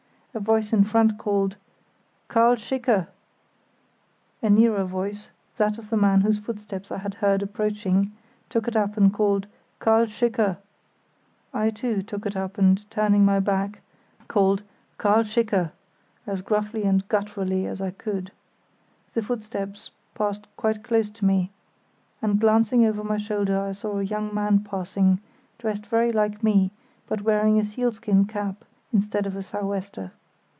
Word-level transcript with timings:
A 0.33 0.39
voice 0.39 0.71
in 0.71 0.85
front 0.85 1.17
called, 1.17 1.57
"Karl 2.29 2.55
Schicker"; 2.55 3.07
a 4.41 4.49
nearer 4.49 4.85
voice, 4.85 5.29
that 5.57 5.77
of 5.77 5.89
the 5.89 5.97
man 5.97 6.21
whose 6.21 6.39
footsteps 6.39 6.89
I 6.89 6.99
had 6.99 7.15
heard 7.15 7.41
approaching, 7.41 8.13
took 8.47 8.65
it 8.65 8.77
up 8.77 8.95
and 8.95 9.13
called 9.13 9.45
"Karl 9.79 10.05
Schicker": 10.05 10.55
I, 11.53 11.69
too, 11.69 12.01
took 12.01 12.25
it 12.25 12.37
up, 12.37 12.57
and, 12.57 12.89
turning 12.89 13.25
my 13.25 13.41
back, 13.41 13.81
called 14.29 14.63
"Karl 14.97 15.25
Schicker" 15.25 15.71
as 16.25 16.41
gruffly 16.41 16.83
and 16.85 17.05
gutturally 17.09 17.67
as 17.67 17.81
I 17.81 17.91
could. 17.91 18.31
The 19.13 19.21
footsteps 19.21 19.91
passed 20.15 20.47
quite 20.55 20.81
close 20.81 21.09
to 21.09 21.25
me, 21.25 21.51
and 22.21 22.39
glancing 22.39 22.85
over 22.85 23.03
my 23.03 23.17
shoulder 23.17 23.59
I 23.59 23.73
saw 23.73 23.99
a 23.99 24.03
young 24.03 24.33
man 24.33 24.63
passing, 24.63 25.19
dressed 25.57 25.87
very 25.87 26.13
like 26.13 26.41
me, 26.41 26.71
but 27.05 27.21
wearing 27.23 27.59
a 27.59 27.65
sealskin 27.65 28.23
cap 28.23 28.63
instead 28.93 29.25
of 29.25 29.35
a 29.35 29.41
sou' 29.43 29.67
wester. 29.67 30.13